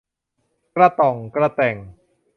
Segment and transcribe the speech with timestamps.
[0.75, 1.75] กระต่องกระแต่ง